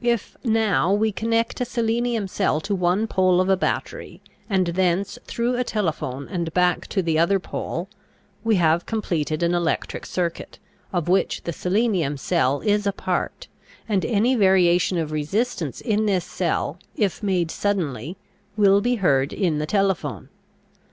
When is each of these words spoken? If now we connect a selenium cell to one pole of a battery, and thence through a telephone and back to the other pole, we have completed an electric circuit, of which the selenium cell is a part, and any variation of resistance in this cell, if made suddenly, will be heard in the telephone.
If 0.00 0.36
now 0.42 0.92
we 0.92 1.12
connect 1.12 1.60
a 1.60 1.64
selenium 1.64 2.26
cell 2.26 2.60
to 2.62 2.74
one 2.74 3.06
pole 3.06 3.40
of 3.40 3.48
a 3.48 3.56
battery, 3.56 4.20
and 4.50 4.66
thence 4.66 5.20
through 5.24 5.54
a 5.56 5.62
telephone 5.62 6.26
and 6.26 6.52
back 6.52 6.88
to 6.88 7.00
the 7.00 7.16
other 7.16 7.38
pole, 7.38 7.88
we 8.42 8.56
have 8.56 8.86
completed 8.86 9.40
an 9.40 9.54
electric 9.54 10.04
circuit, 10.04 10.58
of 10.92 11.06
which 11.08 11.44
the 11.44 11.52
selenium 11.52 12.16
cell 12.16 12.58
is 12.62 12.88
a 12.88 12.92
part, 12.92 13.46
and 13.88 14.04
any 14.04 14.34
variation 14.34 14.98
of 14.98 15.12
resistance 15.12 15.80
in 15.80 16.06
this 16.06 16.24
cell, 16.24 16.76
if 16.96 17.22
made 17.22 17.52
suddenly, 17.52 18.16
will 18.56 18.80
be 18.80 18.96
heard 18.96 19.32
in 19.32 19.58
the 19.58 19.66
telephone. 19.66 20.28